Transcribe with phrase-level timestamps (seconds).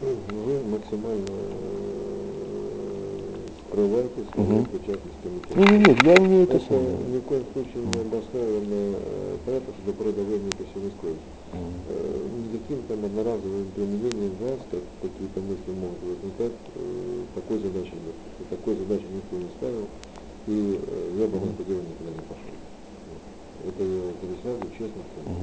[0.00, 1.88] Вы максимально э,
[3.66, 5.58] скрываете свою причастность к комитету.
[5.58, 6.96] Нет, я не это самое.
[7.10, 10.90] ни в коем случае не обосновано э, понятно, что до порода времени это все не
[10.94, 11.26] скроется.
[11.90, 12.14] Э,
[12.46, 18.14] Никаким там одноразовым применением вас, как какие-то мысли могут возникать, э, такой задачи нет.
[18.50, 19.86] Такой задачи никто не ставил,
[20.46, 22.54] и э, я бы на это дело никогда не пошел.
[23.66, 24.14] Это я
[24.46, 25.34] сразу, честно скажу.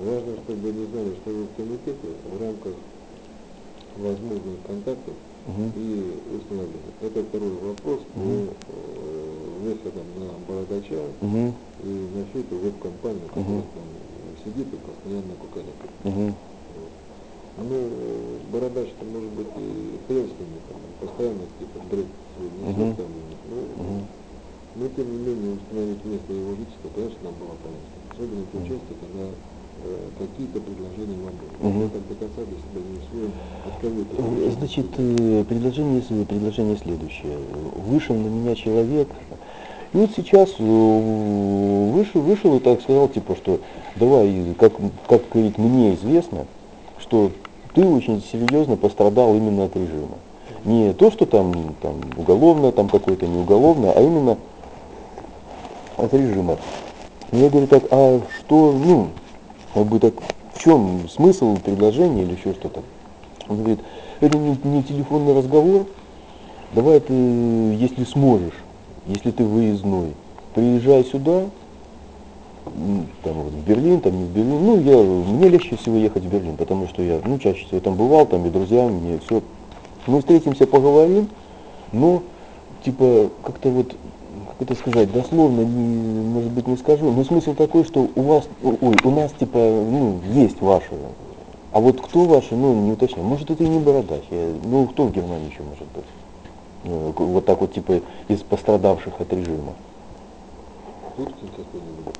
[0.00, 2.72] Важно, чтобы они знали, что вы в комитете в рамках
[3.94, 5.72] возможных контактов Мгм.
[5.74, 6.92] и установления.
[7.00, 8.50] Это второй вопрос по Мгм.
[8.68, 11.54] э, выходам на бородача Мгм.
[11.82, 13.86] и на всю эту веб-компанию, которая там
[14.44, 15.92] сидит и постоянно кукарекает.
[16.74, 16.92] Вот.
[17.56, 20.00] Ну, бородач-то может быть и
[20.68, 22.06] там, постоянно какие-то бред
[22.38, 22.94] несет Мгм.
[22.96, 23.12] там,
[23.48, 24.08] ну, Мгм.
[24.74, 27.88] но тем не менее установить место его жительства, конечно, нам было полезно.
[28.12, 28.66] Особенно в Мгм.
[28.68, 29.34] части, когда э,
[30.18, 31.72] какие-то предложения вам были.
[31.72, 31.82] Мгм.
[31.82, 33.30] Я так до конца для себя не усвоил,
[33.66, 37.38] от кого это Э, предложение Значит, э, предложение, предложение следующее.
[37.86, 39.08] Вышел на меня человек,
[39.92, 43.60] и вот сейчас э, вышел, вышел и так сказал, типа, что
[43.96, 44.72] давай, как,
[45.08, 46.46] как говорит, мне известно,
[46.98, 47.32] что
[47.74, 50.18] ты очень серьезно пострадал именно от режима.
[50.64, 54.36] Не то, что там, там уголовно, там какое-то не уголовно, а именно
[55.96, 56.58] от режима.
[57.32, 59.08] Я говорю так, а что, ну,
[59.74, 60.14] как бы так,
[60.54, 62.82] в чем смысл предложения или еще что-то?
[63.48, 63.80] Он говорит,
[64.20, 65.86] это не, не телефонный разговор,
[66.72, 68.54] давай ты, если сможешь,
[69.06, 70.14] если ты выездной,
[70.54, 71.46] приезжай сюда,
[73.22, 76.28] там, вот, в Берлин, там, не в Берлин, ну, я, мне легче всего ехать в
[76.28, 79.42] Берлин, потому что я, ну, чаще всего там бывал, там, и друзья, мне все,
[80.06, 81.28] мы встретимся, поговорим,
[81.92, 82.22] но,
[82.84, 83.94] типа, как-то вот,
[84.60, 88.96] это сказать, дословно, не, может быть, не скажу, но смысл такой, что у вас, ой,
[89.02, 90.90] у нас, типа, ну, есть ваши,
[91.72, 95.04] а вот кто ваши, ну, не уточняю, может, это и не бородач, я- ну, кто
[95.06, 96.04] в Германии еще может быть?
[96.84, 99.74] Ну, вот так вот, типа, из пострадавших от режима.
[101.16, 102.14] Туркин какой-нибудь.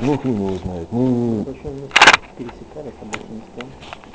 [0.00, 0.88] Ну, хрен его знает.
[0.90, 3.66] Ну, мы пересекались, больше.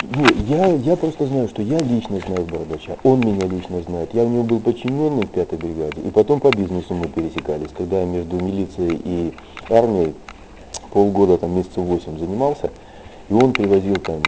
[0.02, 4.12] Не, я, я просто знаю, что я лично знаю Бородача, он меня лично знает.
[4.14, 8.00] Я у него был подчиненный в пятой бригаде, и потом по бизнесу мы пересекались, когда
[8.00, 9.34] я между милицией и
[9.70, 10.14] армией
[10.92, 12.70] полгода, там месяцев восемь занимался,
[13.28, 14.20] и он привозил там,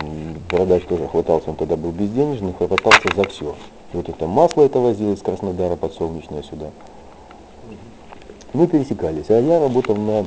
[0.51, 3.55] Бородач тоже хватался, он тогда был безденежный, хватался за все.
[3.93, 6.71] Вот это масло это возил из Краснодара подсолнечное сюда.
[8.53, 10.27] Мы пересекались, а я работал на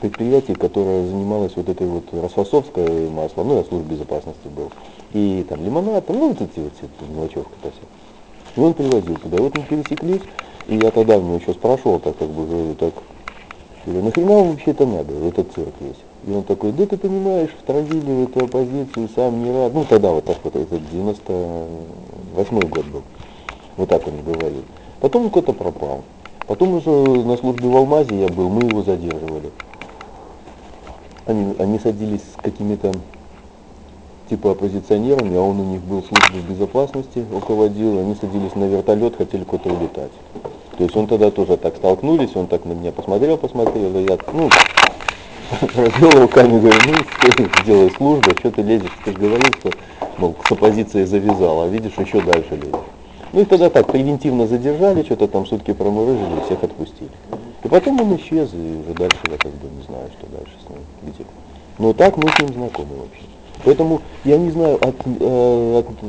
[0.00, 4.70] предприятии, которое занималось вот этой вот расфасовской масла, ну, я службе безопасности был,
[5.12, 8.56] и там лимонад, там, ну, вот эти вот все, мелочевка-то все.
[8.56, 9.38] И он привозил туда.
[9.38, 10.22] Вот мы пересеклись,
[10.68, 12.94] и я тогда у него еще спрашивал, так как бы, говорю, так,
[13.86, 15.96] говорю, нахрена вам вообще это надо, этот цирк весь?
[16.26, 19.72] И он такой, да ты понимаешь, втравили в эту оппозицию, сам не рад.
[19.72, 23.02] Ну, тогда вот так вот, это 98 год был.
[23.76, 24.62] Вот так он говорил.
[25.00, 26.02] Потом он куда-то пропал.
[26.48, 29.50] Потом уже на службе в Алмазе я был, мы его задерживали.
[31.28, 32.90] Они, они садились с какими-то
[34.30, 39.14] типа оппозиционерами, а он у них был в службе безопасности, руководил, они садились на вертолет,
[39.16, 40.10] хотели куда-то улетать.
[40.78, 44.16] То есть он тогда тоже так столкнулись, он так на меня посмотрел, посмотрел, и я,
[44.32, 44.48] ну,
[45.76, 49.70] развел руками, говорю, ну, делаешь служба, что ты лезешь, ты говорил, что,
[50.16, 52.86] мол, с оппозицией завязал, а видишь, еще дальше лезешь.
[53.34, 57.10] Ну и тогда так превентивно задержали, что-то там сутки промурыжили, всех отпустили.
[57.64, 60.70] И потом он исчез, и уже дальше я как бы не знаю, что дальше с
[60.70, 61.24] ним, где.
[61.78, 63.22] Но так мы с ним знакомы вообще.
[63.64, 66.06] Поэтому я не знаю, от, э, от э,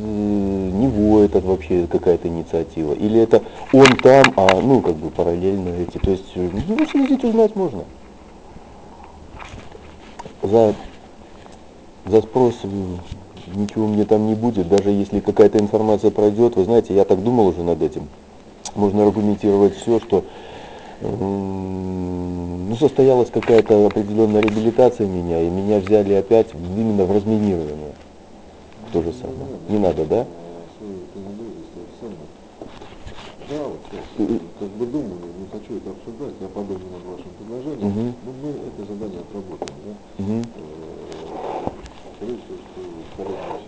[0.73, 3.41] него это вообще какая-то инициатива, или это
[3.73, 5.97] он там, а ну как бы параллельно эти.
[5.97, 7.83] То есть, э, ну, съездить узнать можно.
[10.43, 10.75] За,
[12.05, 12.55] за спрос
[13.55, 17.47] ничего мне там не будет, даже если какая-то информация пройдет, вы знаете, я так думал
[17.47, 18.07] уже над этим.
[18.75, 20.23] Можно аргументировать все, что
[21.01, 27.93] ну, состоялась какая-то определенная реабилитация меня, и меня взяли опять именно в разминирование.
[28.91, 29.37] То же самое.
[29.69, 30.25] Не надо, да?
[33.49, 34.29] Да, вот сейчас
[34.59, 38.13] как бы думаю, не хочу это обсуждать, я подумаю над вашим предложением, Мгм.
[38.25, 39.93] но мы это задание отработаем, да?
[40.19, 40.69] Э,
[42.17, 42.79] Скорее всего, что
[43.15, 43.59] коллега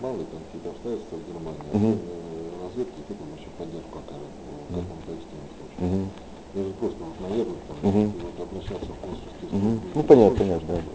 [0.00, 2.29] мало ли там какие-то обстоятельства в Германии, а
[2.70, 5.80] Разведка где-то вам еще поддержку окажет в каком-то экстренном случае.
[5.90, 6.10] Мгм.
[6.54, 8.06] Даже просто вот наедут там, Мгм.
[8.14, 9.70] и вот обращаться в консульские Мгм.
[9.74, 9.88] службы.
[9.94, 10.74] Ну, понятно, Чтобы понятно, да.
[10.74, 10.90] нужно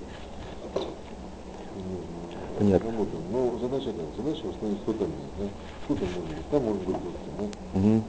[2.58, 2.92] Понятно.
[2.92, 3.24] работаем.
[3.28, 4.08] Но задача как?
[4.16, 5.48] Задача установить, кто там есть, да?
[5.84, 6.48] Кто там может быть?
[6.48, 7.46] Там может быть Дудкин, да?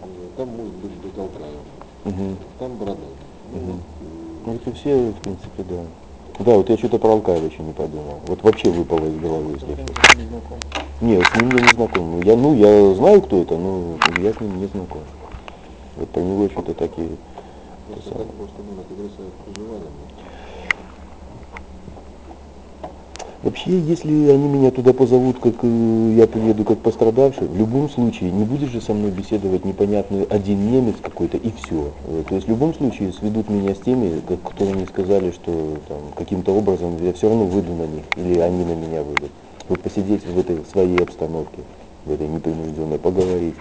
[0.06, 1.66] Э, Там может быть Алтаев,
[2.04, 2.36] Мгм.
[2.38, 2.78] там.
[3.50, 4.04] Ну, вот, э,
[4.46, 5.82] Ну, это все, в принципе, да.
[6.38, 8.20] Да, вот я что-то про Алкаева еще не подумал.
[8.28, 9.76] Вот вообще выпало из головы, если
[11.00, 12.20] Не с ним я не знаком.
[12.22, 15.02] Я, ну, я знаю, кто это, но я с ним не знаком.
[15.96, 17.10] Вот про него что-то такие...
[17.92, 18.56] Просто так просто
[19.44, 19.90] проживания.
[23.42, 28.32] Вообще, если они меня туда позовут, как э, я приеду как пострадавший, в любом случае
[28.32, 31.92] не будет же со мной беседовать непонятный один немец какой-то и все.
[32.28, 36.52] То есть в любом случае сведут меня с теми, которые мне сказали, что там, каким-то
[36.56, 39.30] образом я все равно выйду на них, или они на меня выйдут.
[39.68, 41.62] Вот посидеть в этой своей обстановке,
[42.04, 43.54] в этой непринужденной, поговорить.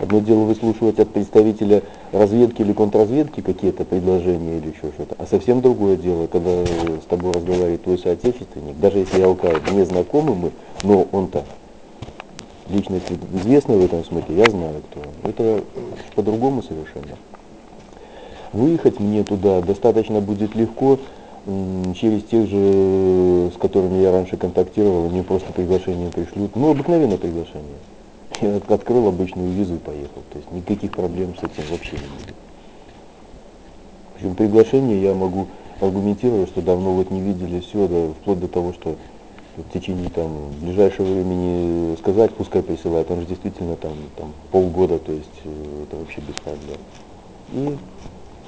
[0.00, 5.60] Одно дело выслушивать от представителя разведки или контрразведки какие-то предложения или еще что-то, а совсем
[5.60, 10.50] другое дело, когда с тобой разговаривает твой соотечественник, даже если я алкаю, не знакомы мы,
[10.82, 11.44] но он-то
[12.68, 13.04] личность
[13.34, 15.30] известная в этом смысле, я знаю кто он.
[15.30, 15.62] Это
[16.14, 17.16] по-другому совершенно.
[18.52, 20.98] Выехать мне туда достаточно будет легко,
[21.94, 27.78] через тех же, с которыми я раньше контактировал, мне просто приглашение пришлют, ну, обыкновенное приглашение.
[28.40, 30.22] Я от- открыл обычную визу и поехал.
[30.32, 32.36] То есть никаких проблем с этим вообще не будет.
[34.14, 35.46] Причем приглашение я могу
[35.80, 38.96] аргументировать, что давно вот не видели все, да, вплоть до того, что
[39.56, 40.28] в течение там
[40.62, 45.96] ближайшего времени сказать, пускай присылают, он же действительно там, там полгода, то есть э, это
[45.96, 46.78] вообще без проблем.
[47.52, 47.76] И,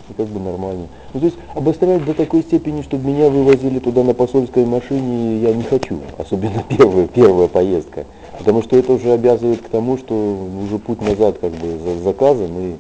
[0.09, 0.87] и как бы нормально.
[1.13, 5.53] Ну, то есть обострять до такой степени, чтобы меня вывозили туда на посольской машине, я
[5.53, 5.99] не хочу.
[6.19, 8.05] Особенно первая, первая поездка.
[8.39, 12.51] Потому что это уже обязывает к тому, что уже путь назад как бы за- заказан.
[12.59, 12.75] И,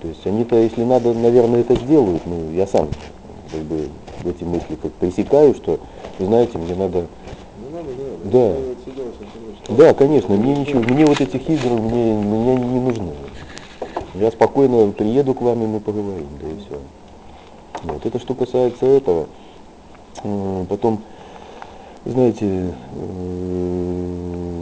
[0.00, 2.22] то есть они-то, если надо, наверное, это сделают.
[2.26, 2.88] Ну, я сам
[3.52, 3.88] как бы
[4.24, 5.78] эти мысли как пресекаю, что,
[6.18, 7.06] вы знаете, мне надо надо.
[8.24, 8.54] Да.
[9.68, 12.95] Да, конечно, мне ничего, мне вот этих игр мне, мне не нужны.
[14.26, 16.80] Я спокойно приеду к вам, и мы поговорим, да и все.
[17.84, 19.28] Вот, это что касается этого.
[20.68, 21.02] Потом,
[22.04, 22.72] знаете, э,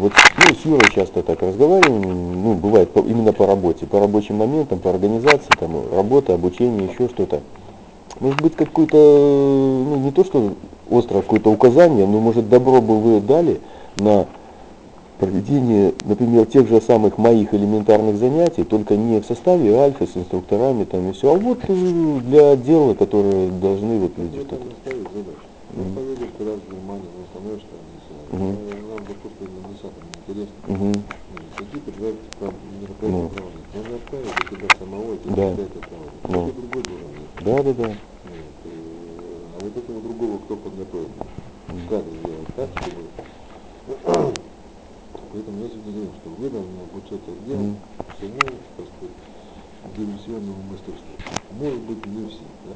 [0.00, 4.36] вот ну, с Юрой часто так разговариваем, ну, бывает по- именно по работе, по рабочим
[4.36, 7.40] моментам, по организации, там, работа, обучение, еще что-то.
[8.20, 10.52] Может быть, какое-то, ну, не то, что
[10.90, 13.62] острое какое-то указание, но, может, добро бы вы дали
[13.96, 14.26] на
[15.18, 20.84] проведение, например, тех же самых моих элементарных занятий, только не в составе альфа с инструкторами
[20.84, 25.38] там и все, а вот э, для отдела, которые должны вот люди и стоит задача.
[25.76, 28.04] Он поедет туда, в Германию, становишься там, не
[28.38, 28.48] ну,
[28.88, 30.58] нам допустим, на десятом интересно.
[30.66, 30.92] Мгм.
[30.92, 32.44] Ну, Какие-то два типа
[32.80, 33.28] мероприятия Ну.
[33.28, 33.68] проводить.
[33.74, 35.42] Он не отправит для тебя самого, и ты Да.
[35.42, 36.24] мероприятие проводить.
[36.28, 36.48] Ну.
[36.48, 37.32] Это другой должен быть.
[37.44, 37.88] Да, да, да.
[38.24, 41.08] Вот, э, А вот этого другого кто подготовит?
[41.88, 43.02] Как сделать так, чтобы...
[45.34, 47.76] Поэтому я сегодня говорю, что вы должны обучать отдел Мгм.
[48.16, 48.38] всему,
[48.76, 49.16] так сказать,
[49.96, 51.10] диверсионному мастерству.
[51.50, 52.74] Может быть, не все, да?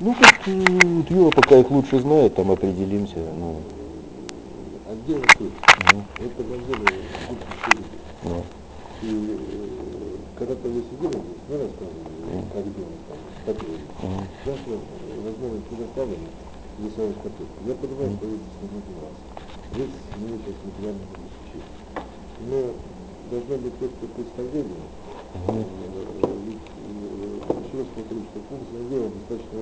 [0.00, 3.16] Ну, как э, Юра пока их лучше знает, там определимся.
[3.38, 3.62] Ну,
[4.86, 5.52] Отдел открыт.
[5.78, 6.92] ну, Это в отделе
[7.26, 8.00] будет все людей.
[8.22, 8.44] ну,
[9.00, 13.80] И э, когда-то вы сидели здесь, мы рассказывали, как делать там котлеты.
[14.02, 14.26] Мгм.
[14.44, 16.28] Сейчас вот э, возможность предоставлена
[16.84, 17.64] рисовать котлетку.
[17.64, 21.64] Я понимаю, что вы здесь не один имеете сейчас материальное обеспечение.
[22.38, 22.74] Но
[23.30, 24.82] должно быть четкое представление.
[26.46, 26.62] Ведь,
[27.66, 29.58] еще раз повторю, что функция отдела достаточно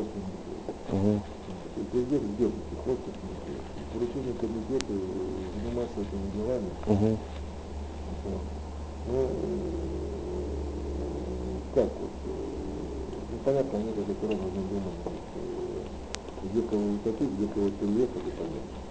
[0.92, 1.20] мгм,
[1.76, 3.14] И президент идет этих острых
[3.76, 6.70] И поручение комитету э, заниматься этими делами.
[9.06, 9.28] Ну,
[11.74, 12.28] как вот, э,
[13.32, 15.82] ну, понятно, они как это должны думать, вот, э,
[16.48, 18.78] где кого утопить, где кого переехать и понятно.
[18.80, 18.83] А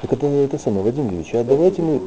[0.00, 2.00] Так это, это самое, Вадим Юрьевич, а давайте мы...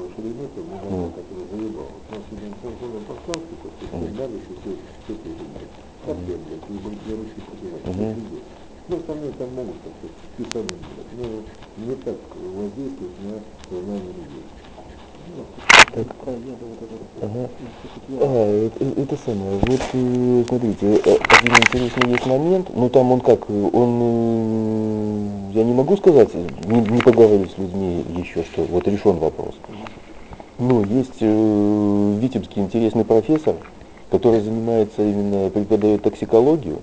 [8.89, 9.75] Ну, остальные там могут,
[10.33, 11.25] списанием делать, но
[11.85, 14.45] не так воздействовать на сознание людей.
[18.19, 23.21] А, это, это самое, вот э, смотрите, э, один интересный есть момент, ну там он
[23.21, 28.87] как, он, э, я не могу сказать, не, не поговорив с людьми еще, что вот
[28.87, 29.55] решен вопрос.
[30.59, 33.55] Но есть э, в Витебске интересный профессор,
[34.11, 36.79] который занимается именно, преподает токсикологию,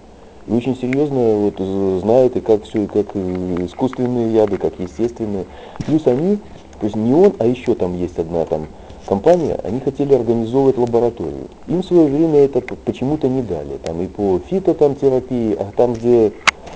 [0.47, 5.47] и очень серьезно вот, знает и как все, и как искусственные яды, как естественные.
[5.87, 6.39] Плюс они,
[6.85, 8.67] то есть не он, а еще там есть одна там
[9.07, 11.49] компания, они хотели организовывать лабораторию.
[11.67, 13.79] Им в свое время это почему-то не дали.
[13.83, 16.31] Там и по фито там терапии, а там, где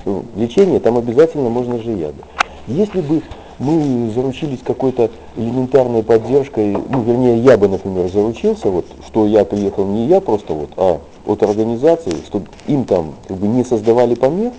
[0.06, 2.22] э, лечение, там обязательно можно же яды.
[2.66, 3.20] Если бы
[3.58, 9.84] мы заручились какой-то элементарной поддержкой, ну, вернее, я бы, например, заручился, вот, что я приехал
[9.84, 14.54] не я просто вот, а от организации, чтобы им там как бы не создавали помех,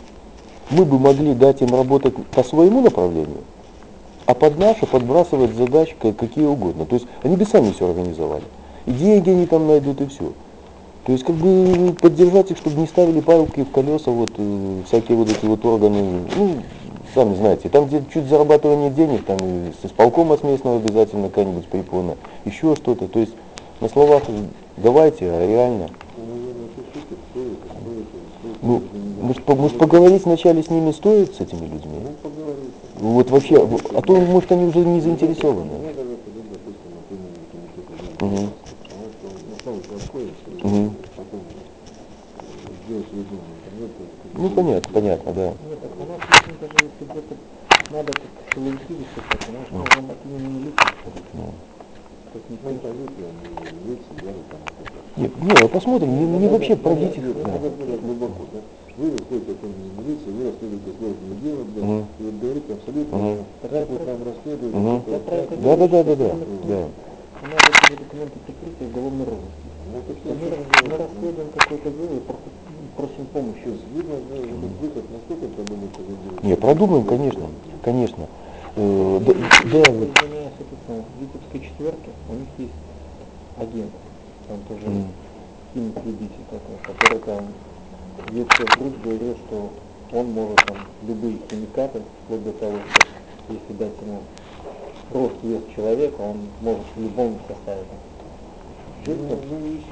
[0.70, 3.40] мы бы могли дать им работать по своему направлению,
[4.30, 6.86] а под наше подбрасывать задачи какие угодно.
[6.86, 8.44] То есть они бы сами все организовали.
[8.86, 10.34] И деньги они там найдут, и все.
[11.04, 15.18] То есть как бы поддержать их, чтобы не ставили палки в колеса, вот э, всякие
[15.18, 16.58] вот эти вот органы, ну,
[17.16, 22.16] сами знаете, там где чуть зарабатывание денег, там с исполкома с местного обязательно какая-нибудь препона,
[22.46, 23.08] еще что-то.
[23.08, 23.34] То есть
[23.82, 24.22] на словах
[24.78, 25.90] давайте, а реально.
[28.62, 28.84] Ну,
[29.24, 32.00] может, может поговорить вначале с ними стоит, с этими людьми?
[32.04, 32.74] Ну, поговорить.
[33.00, 35.72] Вот вообще, а то, может, они уже не заинтересованы.
[38.20, 38.50] Угу.
[40.64, 40.92] Угу.
[44.34, 45.46] Ну, понятно, понятно, да.
[45.46, 47.36] Нет, так у нас очень даже если где-то
[47.94, 48.22] надо как
[48.54, 49.76] силовики выступать, потому что.
[50.26, 50.40] Ну.
[50.40, 50.74] Не
[51.34, 51.54] Ну,
[52.34, 55.00] милиция, это.
[55.18, 57.22] Не, не, посмотрим, не, не вообще пройдите.
[57.22, 57.58] Нет, Да.
[57.98, 58.60] глубоко, да.
[58.98, 62.06] Вы расходите от имени милиции, вы расследуете сложные дела, да, Мгм.
[62.20, 63.38] и вот говорите абсолютно, Мгм.
[63.62, 64.98] как вы там расследуете, Мгм.
[65.00, 66.36] как вы Я так, про это Да, да, да, да, да,
[66.68, 66.88] да.
[67.40, 69.70] Надо эти документы прикрытия уголовной розыски.
[69.90, 72.22] Ну, это Мы, все мы расследуем какое-то дело и
[72.98, 73.68] просим помощи.
[73.96, 74.16] Видно,
[74.82, 76.40] выход, насколько продумается это дело.
[76.44, 77.44] Не, продумаем, конечно,
[77.84, 78.28] конечно.
[78.80, 80.10] Э, да, да, вот.
[80.22, 82.74] Это в Витебской четверке у них есть
[83.58, 83.92] агент,
[84.48, 85.12] там тоже Мгм.
[85.74, 87.44] химик-любитель такой, который там
[88.34, 89.70] едет в грудь говорит, что
[90.14, 94.22] он может там любые химикаты, вплоть до того, что если дать ему
[95.12, 97.84] рост вес человека, он может в любом составе.
[99.06, 99.92] Ну, Есть,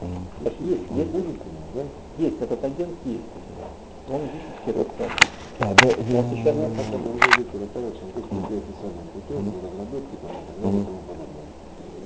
[0.00, 0.06] ну.
[0.06, 0.28] Мгм.
[0.44, 3.22] Так есть, Вы есть, есть, этот агент есть.
[4.06, 4.88] Он витебский этот
[5.60, 9.50] А, да, Сейчас я- уже разработки там, и так далее, и тому
[10.60, 10.86] подобное.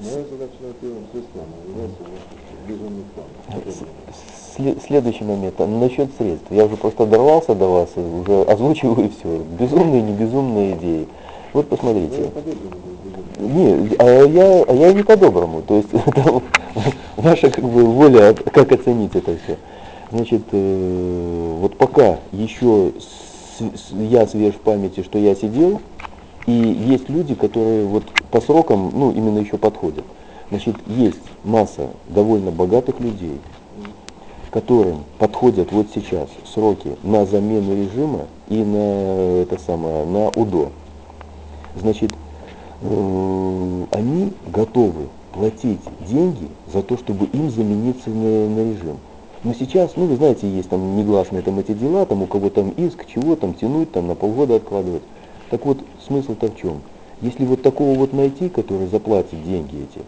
[0.03, 3.27] Моя задача на первом средством является вот безумный план.
[4.57, 6.47] Сле- Следующий момент, а насчет средств.
[6.51, 9.39] Я уже просто дорвался до вас уже озвучиваю все.
[9.59, 11.07] Безумные, не безумные идеи.
[11.53, 12.31] Вот Ну, посмотрите.
[13.39, 13.89] безумный.
[13.89, 15.63] Не, а я, а я не по-доброму.
[15.63, 16.41] То есть это
[17.17, 19.57] ваша как бы воля, как оценить это все.
[20.11, 23.22] Значит, э, вот пока еще с-
[23.91, 25.81] я свеж в памяти, что я сидел,
[26.47, 30.05] и есть люди, которые вот по срокам, ну, именно еще подходят.
[30.51, 33.41] Значит, есть масса довольно богатых людей,
[34.51, 40.71] которым подходят вот сейчас сроки на замену режима и на это самое, на УДО.
[41.77, 42.13] Значит,
[42.83, 48.99] э, они готовы платить деньги за то, чтобы им замениться на, на режим.
[49.45, 52.71] Но сейчас, ну вы знаете, есть там негласные там эти дела, там у кого там
[52.71, 55.03] иск, чего там тянуть, там на полгода откладывать.
[55.51, 56.81] Так вот, смысл-то в чем?
[57.21, 60.05] Если вот такого вот найти, который заплатит деньги эти,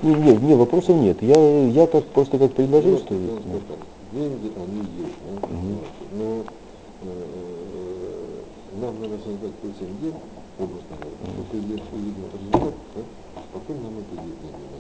[0.02, 1.22] не, не, не, вопросов нет.
[1.22, 3.14] Я, я как просто как предложил, что...
[3.14, 3.78] так,
[4.12, 6.44] деньги, они есть, да, понимаете, но
[7.02, 7.40] э,
[8.80, 10.16] нам надо создать прецедент,
[10.58, 13.02] образно говоря, только если увидим результат, да,
[13.52, 14.79] потом нам эти деньги надо.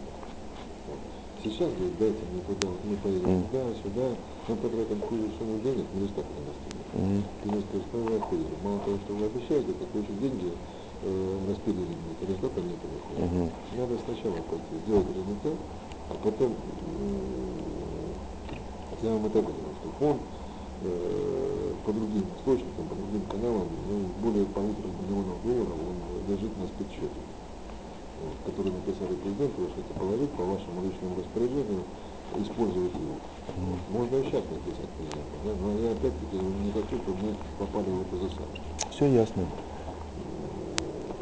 [1.42, 4.16] Сейчас говорит, дайте мне туда, вот мы поедем туда, сюда,
[4.46, 6.84] мы потратим такую сумму денег, мы результата не достигнем.
[6.92, 7.24] Мгм.
[7.44, 8.50] И мы скажем, что вы отходите.
[8.62, 10.52] Мало того, что вы обещаете, так вы еще деньги
[11.02, 13.32] э, распределили, результата нет выходит.
[13.32, 13.50] Мгм.
[13.78, 15.58] Надо сначала пойти, сделать результат,
[16.10, 18.12] а потом м,
[19.02, 20.22] я вам это говорю, что фонд
[20.82, 26.66] э, по другим источникам, по другим каналам, ну, более полутора миллионов долларов он лежит на
[26.66, 27.20] спецсчете,
[28.44, 31.82] который написали президенту, вы хотите положить по вашему личному распоряжению,
[32.38, 33.16] использовать его.
[33.90, 35.52] Можно и сейчас написать президенту, да?
[35.60, 38.54] но я опять-таки не хочу, чтобы мы попали в эту засаду.
[38.90, 39.42] Все ясно.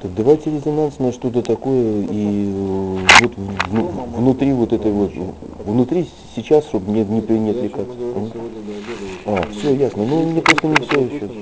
[0.01, 5.11] Так давайте резонансное что-то такое и э, вот в- внутри вот этой вот,
[5.67, 7.89] внутри сейчас, чтобы не, не, при- не Я еще отвлекаться.
[7.89, 8.33] мы говорим Мгм.
[8.33, 9.05] сегодня до обеда.
[9.27, 10.07] вот, А, всё ясно.
[10.07, 11.35] Ну, мне просто не прошлому курсу,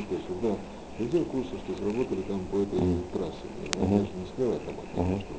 [0.42, 0.56] Да,
[0.98, 2.80] людей курсе, что сработали там по этой
[3.12, 3.44] трассе.
[3.76, 4.74] Же не смело там
[5.20, 5.34] что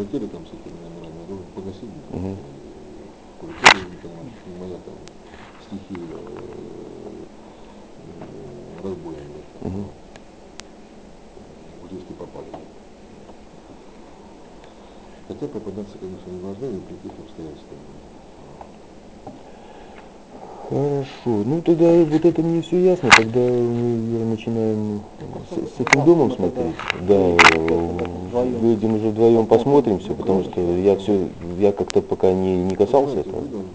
[0.00, 1.90] улетели там с этими номерами, я должен погасить.
[2.10, 2.36] Мгм.
[2.36, 2.80] И
[3.40, 4.96] Улетели, не понимаю, не моя там
[5.64, 7.24] стихия э,
[8.84, 8.90] э.
[9.60, 9.84] Мгм.
[11.80, 12.46] Вот если попали.
[15.28, 17.78] Хотя попадаться, конечно, не должны ни при каких обстоятельствах.
[20.70, 21.42] Хорошо.
[21.44, 25.00] Ну тогда вот это мне все ясно, тогда мы начинаем
[25.50, 26.76] с, с этим домом смотреть.
[27.08, 27.18] Да,
[28.60, 33.18] выйдем уже вдвоем посмотрим все, потому что я все, я как-то пока не, не касался
[33.18, 33.40] этого.
[33.40, 33.66] вот,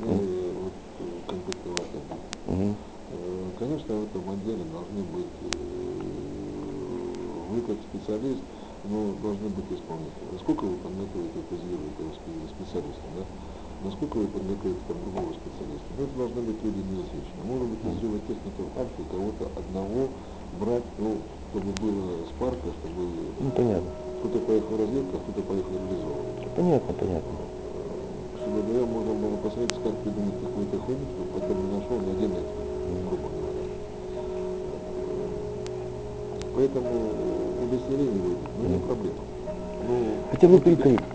[2.47, 2.73] э.
[3.11, 6.01] Э, Конечно, в этом отделе должны быть, э,
[7.51, 8.41] вы как специалист,
[8.85, 10.31] но должны быть исполнители.
[10.31, 13.54] Насколько вы подготовите это этого спе- специалиста, да?
[13.85, 15.85] Насколько вы подготовите там другого специалиста?
[15.93, 17.45] Ну, это должны быть люди неизвестные.
[17.45, 20.01] Может быть, из техника в Альфе кого-то одного
[20.57, 21.21] брать, ну,
[21.53, 23.01] чтобы было спарка, чтобы
[23.37, 23.89] Ну, понятно.
[24.25, 26.49] кто-то поехал в разведку, а кто-то поехал реализовывать.
[26.57, 27.33] Понятно, понятно.
[28.41, 32.31] Чтобы я можно было посмотреть, как придумать какую-то хуйню, чтобы потом не нашел ни один
[32.41, 33.63] эксперт, грубо говоря.
[36.57, 36.89] Поэтому
[37.69, 39.21] удостоверение выйдет, ну не проблема.
[39.85, 39.93] Ну,
[40.33, 41.05] Хотя бы прикрыть.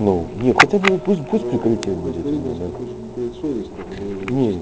[0.00, 2.22] Ну, нет, хотя бы пусть, пусть прикрытие будет.
[2.22, 2.66] Да.
[4.34, 4.52] Не.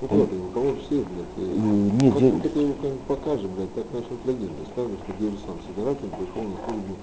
[0.00, 1.36] ну, у кого все, блядь,
[2.00, 2.74] нет, как я- ты его
[3.06, 6.94] покажешь, блядь, так начнут легенды ставить, что где же сам собиратель пришел на службу.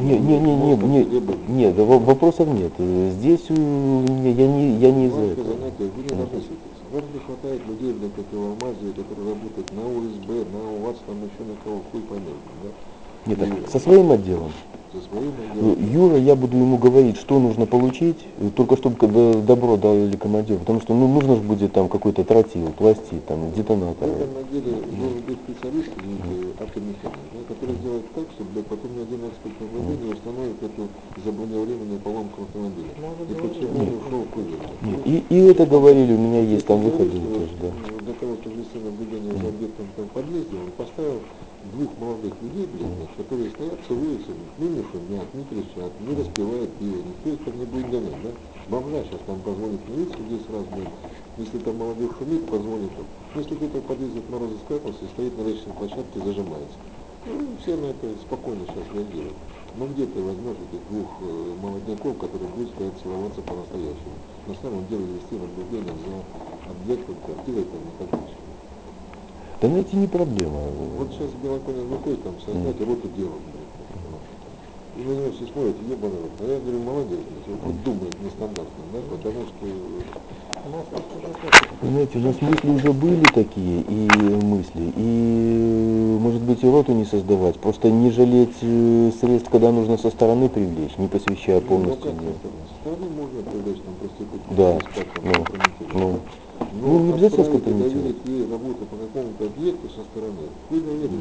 [0.00, 2.72] Не, не, не, не, не, нет, во- вопросов нет.
[2.78, 5.54] Э, Здесь я не, я не из-за этого.
[5.54, 6.82] занятие, вы не должны светиться.
[6.92, 10.96] Вам не хватает людей, для как и в Алмазе, которые работают на ОСБ, на УАЗ,
[11.06, 12.93] там еще на кого, хуй поймешь, да?
[13.26, 14.52] Нет, так, со своим отделом.
[14.92, 15.90] со своим отделом.
[15.92, 20.80] Юра, я буду ему говорить, что нужно получить, э, только чтобы добро дали командир, потому
[20.80, 24.08] что ну, нужно же будет там какой-то тротил, пластик, там, В детонатор.
[24.08, 25.88] этом отделе должен быть специалист,
[26.60, 30.88] автомеханик, да, который сделает так, чтобы потом ни один МВД не установит эту
[31.24, 32.88] заброневременную поломку автомобиля.
[33.30, 34.24] И по всему он ушел.
[34.82, 37.70] Нет, И, и это говорили, у меня есть там выходы тоже, да.
[38.04, 41.20] Для того, чтобы вести наблюдение за объектом там, подъезде, он поставил
[41.74, 47.02] двух молодых людей, блядь, которые стоят, целуются, ну не шумят, не кричат, не распивают пиво,
[47.02, 48.30] никто их там не будет гонять, да?
[48.68, 50.94] Бомжа сейчас там позвонит милиция здесь раз, блядь,
[51.36, 52.90] если там молодой шумит, позвонит.
[52.96, 56.78] Ну, Если где-то в подъезде от мороза скакался и стоит на лестничной площадке, зажимается.
[57.26, 59.34] Ну, все на это спокойно сейчас реагируют.
[59.76, 64.14] Но где ты возьмешь этих двух э, молодняков, которые будут стоять целоваться по-настоящему?
[64.46, 68.33] На самом деле вести наблюдение за объектом, квартирой там и так дальше.
[69.64, 70.60] Да найти не проблема.
[70.98, 73.72] Вот сейчас Белоконин выходит там создать роту делов, блядь.
[74.12, 74.20] вот.
[74.94, 76.32] И на него все смотрят, ебаный рот.
[76.40, 77.18] А я говорю, молодец,
[77.64, 79.66] вот думает нестандартно, да, потому что.
[81.80, 84.08] Знаете, у нас мысли уже были такие, и
[84.44, 89.96] мысли, и, может быть, и роту не создавать, просто не жалеть э, средств, когда нужно
[89.96, 92.12] со стороны привлечь, не посвящая полностью.
[92.12, 92.22] ну, как?
[92.68, 94.80] Со стороны можно привлечь там проститутку, Да,
[95.22, 96.20] ну, ну.
[96.82, 97.94] Ну, не обязательно скомпрометировать.
[97.94, 101.14] доверить ей работу по какому-то объекту со стороны, вы доверите.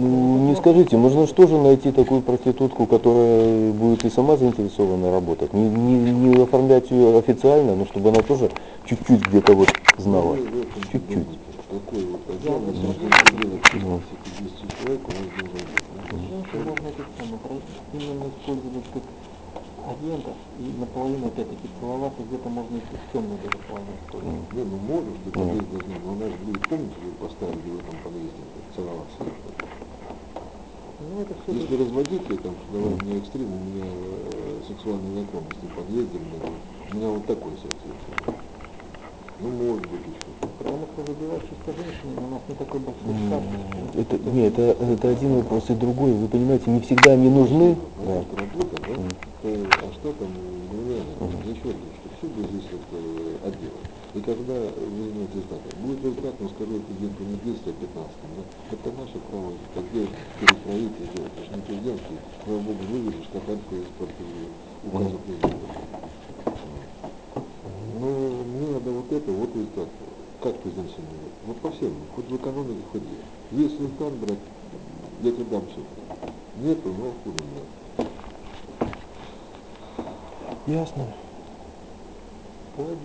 [0.00, 5.52] Ну, не скажите, можно что же найти такую проститутку, которая будет и сама заинтересована работать,
[5.52, 8.50] не, не, не оформлять ее официально, но чтобы она тоже
[8.84, 11.26] чуть-чуть где-то вот знала, этом чуть-чуть.
[11.66, 14.00] Такой вот вот если делать Ну.
[14.36, 16.20] 50 человек, у нас должен быть.
[16.30, 17.40] Женщин можно это самое,
[17.92, 19.02] именно использовать как
[19.86, 24.46] агентов и наполовину опять-таки целоваться, где-то можно и в темную даже половину.
[24.52, 27.96] Не, ну можешь, ты подъезд должна, но она же будет, помните, вы поставили в этом
[28.02, 28.42] подъезде
[28.74, 29.18] целоваться.
[30.98, 35.24] Ну это все Если разводить ее, там, что давай мне экстрим, у меня э, сексуальные
[35.24, 36.42] наклонности в подъезде, вот,
[36.90, 37.72] у меня вот такой секс.
[39.38, 40.45] Ну, может быть, еще.
[40.66, 43.42] Потому что забивать чисто женщине, у нас не такой большой штат.
[43.94, 46.10] Это, нет, это, это один вопрос и другой.
[46.12, 47.76] Вы понимаете, не всегда они нужны.
[47.94, 48.22] Потому Да.
[48.26, 48.94] что работа, да,
[49.46, 51.14] это, а что там, ну, реально,
[51.46, 53.80] еще одно, что все зависит от отдела.
[54.10, 57.94] И когда вы знаете так, будет результат, но скажу президенту не 10, а 15,
[58.34, 58.42] да,
[58.74, 60.02] это наше право, это где
[60.42, 61.30] перекроить и сделать.
[61.30, 65.66] Это же не президентский, слава богу, вывели штатарку из-под э, указа президента.
[67.98, 69.88] Но мне надо вот это, вот результат.
[70.42, 71.32] Как себя ведет?
[71.46, 73.02] Вот по всем, хоть в экономике, хоть.
[73.52, 74.38] Есть результат, брат,
[75.22, 75.80] я тебе дам все.
[76.62, 77.76] Нету, ну хули, блядь.
[80.66, 81.06] Ясно.
[82.76, 82.98] По вот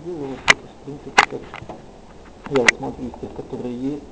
[0.46, 1.40] это, в принципе, как
[2.50, 4.04] я вот смотрю из тех, которые есть,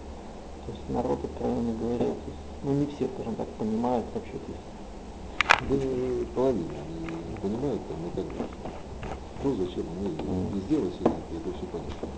[0.66, 4.52] то есть народ, откровенно говоря, то есть, ну не все, скажем так, понимают вообще, то
[4.52, 4.64] есть,
[5.68, 6.64] Да э, половина
[7.28, 8.24] не понимает там и так
[9.40, 10.04] Что, зачем, мы
[10.52, 12.08] не сделали себе, это все понятно.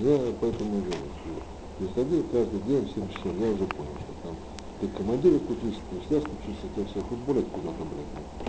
[0.00, 1.30] Я поэтому и говорю, что
[1.78, 4.34] приходил каждый день в 7 часов, я уже понял, что там
[4.80, 8.47] ты командиры стучишься, ты всегда стучишься, тебя все футболят куда-то, блядь.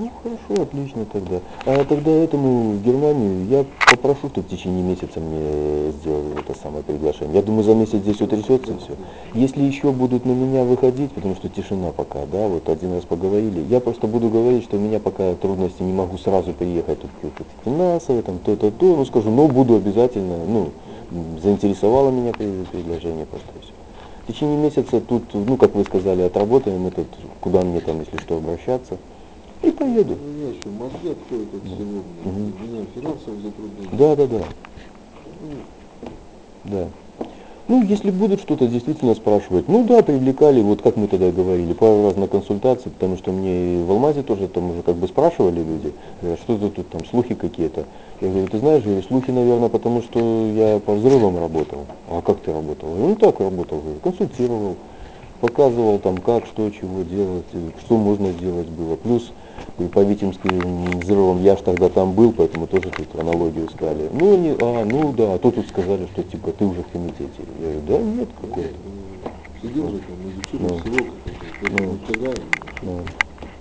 [0.00, 1.40] Ну хорошо, отлично тогда.
[1.66, 7.34] А тогда этому Германию я попрошу, чтобы в течение месяца мне сделали это самое приглашение.
[7.34, 8.94] Я думаю, за месяц здесь утрясется все.
[9.34, 13.60] Если еще будут на меня выходить, потому что тишина пока, да, вот один раз поговорили,
[13.68, 17.10] я просто буду говорить, что у меня пока трудности, не могу сразу приехать, тут
[17.66, 20.70] финансовые, там то-то, то, ну скажу, но буду обязательно, ну,
[21.42, 23.72] заинтересовало меня предложение просто все.
[24.24, 27.08] В течение месяца тут, ну, как вы сказали, отработаем этот,
[27.42, 28.96] куда мне там, если что, обращаться.
[29.62, 30.14] И поеду.
[30.14, 32.02] У меня еще мозги отходят от всего.
[32.24, 32.54] Мгм.
[32.58, 33.90] У меня финансовые затруднения.
[33.92, 34.44] Да, да, да,
[35.40, 35.56] Ну,
[36.64, 36.88] да.
[37.68, 42.04] Ну, если будут что-то действительно спрашивать, ну да, привлекали, вот как мы тогда говорили, пару
[42.06, 45.62] раз на консультации, потому что мне и в Алмазе тоже там уже как бы спрашивали
[45.62, 47.84] люди, говорят, что ты тут там, слухи какие-то.
[48.20, 50.18] Я говорю, ты знаешь, говорю, слухи, наверное, потому что
[50.50, 51.86] я по взрывам работал.
[52.08, 52.88] А как ты работал?
[52.88, 54.76] Я говорю, ну так работал, говорю, консультировал,
[55.40, 57.46] показывал там как, что, чего делать,
[57.84, 58.96] что можно сделать было.
[58.96, 59.32] Плюс
[59.78, 64.08] и по Витимским взрывам я ж тогда там был, поэтому тоже тут аналогию искали.
[64.12, 67.28] Ну, они, а, ну да, а то тут сказали, что типа ты уже в комитете.
[67.60, 68.70] Я говорю, да нет, какой то
[69.62, 70.16] Сидел же там,
[70.52, 70.80] Ну.
[70.84, 71.12] поэтому
[71.60, 71.98] Ну.
[72.82, 73.02] Да.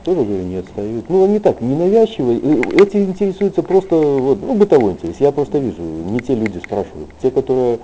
[0.06, 1.10] Тоже, говорю, не отстают.
[1.10, 2.32] Ну, они так, ненавязчиво.
[2.32, 5.18] Эти интересуются просто, вот, ну, бытовой интерес.
[5.20, 7.10] Я просто вижу, не те люди спрашивают.
[7.22, 7.80] Те, которые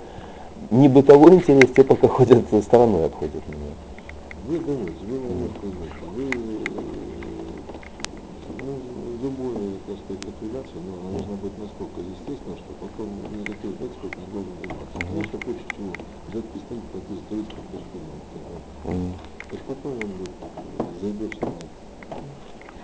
[0.70, 3.70] не бытовой интерес, те пока ходят стороной, обходят меня.
[4.48, 6.66] Вы думаете, вы немножко знаете, вы, э,
[8.64, 8.72] ну,
[9.22, 9.56] любое,
[10.46, 14.98] апелляция, но она должна быть настолько естественна, что потом никакой эксперт не должен заниматься.
[14.98, 15.92] Конечно, хочет чего,
[16.26, 18.42] взять пистолет, пойти стрелять, как.
[18.92, 19.14] М.
[19.50, 20.10] Так потом он
[21.00, 21.54] заебется на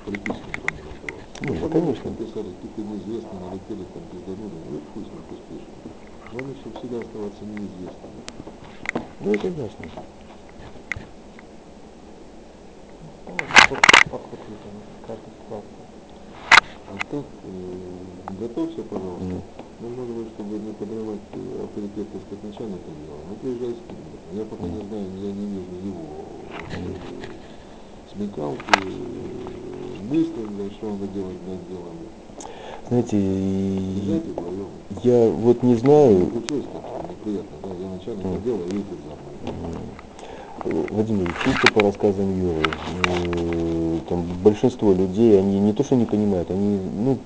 [0.05, 1.35] политическом плане раздаваться.
[1.41, 2.11] Ну, да, конечно.
[2.11, 5.69] написали, какие-то неизвестные, налетели, там, пизданули, ну, и пусть, пусть пишут.
[6.33, 8.13] Главное, чтобы всегда оставаться неизвестным.
[9.21, 9.85] Ну, это ясно.
[13.27, 13.79] Ну, как,
[14.11, 14.69] как вот это,
[15.07, 15.87] каждая ситуация.
[16.89, 19.25] А так, э, готовься, пожалуйста.
[19.25, 19.43] Мгм.
[19.79, 21.21] Ну, может быть, чтобы не подрывать
[22.13, 23.19] так сказать, начальника дела.
[23.29, 24.03] Ну, приезжай с ним.
[24.33, 26.05] Я пока не знаю, я не вижу его
[26.73, 26.93] э,
[28.13, 31.97] смекалки, э, мысли, да, что будет делать над делом.
[32.89, 34.69] Знаете, и вдвоем.
[35.03, 40.87] я вот не знаю, получилось как-то неприятно, да, я начальник отдела, а едет за мной.
[40.91, 42.71] Владимир, чисто по рассказам Юры,
[43.07, 47.19] э, там большинство людей, они не то что не понимают, они, ну,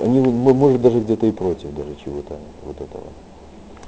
[0.00, 3.04] они, может, даже где-то и против даже чего-то вот этого.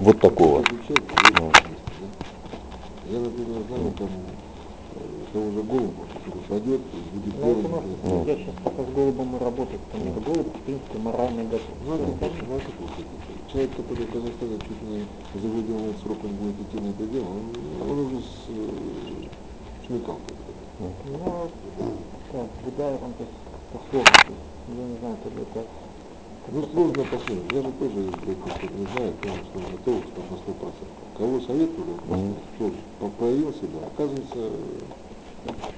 [0.00, 0.60] Вот такого.
[0.60, 0.76] Ну.
[0.88, 2.08] да.
[3.10, 4.08] Я, например, знаю, там,
[4.94, 6.80] э, того же голуба, который пойдет
[7.12, 7.82] будет Ну, да.
[8.04, 8.24] Ну.
[8.24, 11.76] я сейчас пока с голубом и работаю, потому что голубь, в принципе, морально готов.
[11.86, 12.44] Ну, а как это?
[12.48, 13.10] Ну, а как вы хотите?
[13.52, 17.26] Человек, который в Казахстане чуть не за выделенный срок он будет идти на это дело,
[17.28, 20.16] он, он уже с э, этой.
[20.78, 21.50] Ну,
[22.32, 23.36] так, Будаев, он, то есть,
[23.92, 24.08] есть,
[24.68, 25.66] я не знаю, то ли это...
[26.48, 27.52] Ну, сложно посмотреть.
[27.52, 28.12] Я же тоже,
[28.50, 30.96] сказать, не знаю, кто что готов, что на сто процентов.
[31.16, 31.40] Кого
[32.54, 34.50] кто по- проявил себя, оказывается,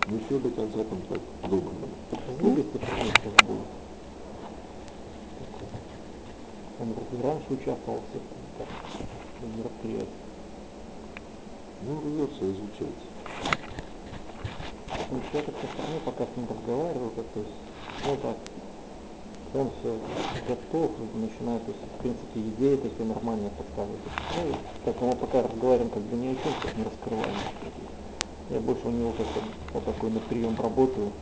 [0.06, 1.20] не все до конца там так
[1.50, 1.72] добро.
[2.40, 3.32] Любит почему сейчас.
[6.78, 8.22] Он раньше участвовал в всех
[8.58, 10.08] там, мероприятиях.
[11.80, 13.02] Ну, рвется изучать.
[15.10, 17.52] Ну, я как со стороны пока с ним разговариваю, как то есть,
[18.04, 18.36] ну так,
[19.54, 19.92] он все
[20.48, 24.00] готов, начинает, то есть, в принципе, идеи такие нормальные подсказывать.
[24.36, 27.36] Ну, так мы пока разговариваем, как бы ни о чем, как не раскрываем.
[28.50, 29.40] Я больше у него как-то
[29.74, 31.12] вот такой на прием работаю,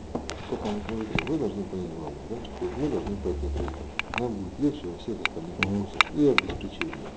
[0.47, 2.35] что там Смотрите, вы должны главное, да?
[2.61, 3.47] Мы должны пойти.
[4.19, 6.01] Нам будет легче во всех остальных вопросах.
[6.15, 7.07] И обеспечение,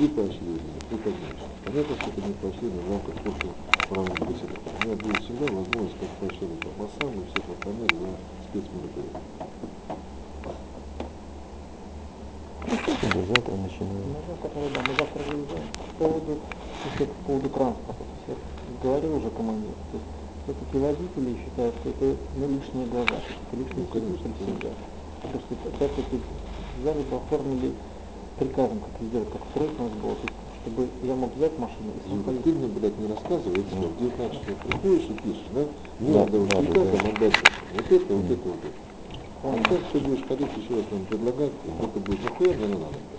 [0.00, 1.44] и поощрение, и дальше.
[1.64, 3.52] Понятно, что это не поощрение в рамках общего
[3.88, 4.72] правильного председателя.
[4.80, 8.08] У меня будет всегда возможность как поощрять Бабасан и всех остальных за
[8.48, 9.47] спецмероприятия.
[13.08, 14.04] До завтра начинаем.
[14.12, 15.68] Ну, завтра, да, мы завтра выезжаем.
[15.98, 16.32] По поводу,
[16.84, 18.04] еще по поводу транспорта.
[18.28, 18.34] Я
[18.82, 20.08] говорил уже командир, то есть
[20.44, 24.70] все-таки водители считают, что это ну, лишние глаза, все-таки лишний Ну, конечно, всегда.
[25.22, 26.16] Потому что опять-таки
[26.76, 27.72] взяли бы оформили
[28.38, 31.90] приказом, как сделать, как срочно у нас было, то есть, чтобы я мог взять машину
[31.96, 32.44] и сам поехать.
[32.44, 35.64] ты мне, блядь, не рассказывай, это что, в 19 часов приходишь и пишешь, да?
[35.98, 37.08] Мне Да, надо вот надо, приказом да.
[37.08, 37.36] отдать
[37.72, 38.87] вот это, вот это, вот это.
[39.42, 42.86] А как ты будешь ходить еще раз нам предлагать, это будет, нахуя мне надо?
[42.90, 43.17] блядь?